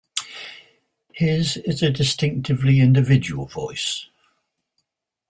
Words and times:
His 1.13 1.57
is 1.57 1.83
a 1.83 1.91
distinctively 1.91 2.79
individual 2.79 3.45
voice. 3.45 4.07